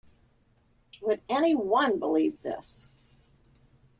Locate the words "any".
1.29-1.53